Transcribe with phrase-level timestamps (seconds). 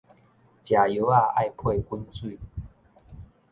[0.03, 0.09] 食藥仔
[1.35, 2.39] 愛配滾水